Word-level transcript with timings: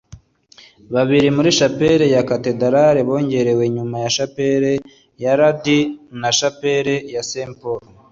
Babiri 0.93 1.27
muri 1.35 1.49
shapeli 1.59 2.05
ya 2.15 2.21
katedrali 2.29 2.99
bongerewe 3.07 3.63
nyuma- 3.75 3.97
Chapel 4.15 4.63
ya 5.23 5.33
Lady 5.39 5.79
na 6.21 6.29
Chapel 6.37 6.87
ya 7.13 7.21
St 7.31 7.53
Paul 7.61 7.81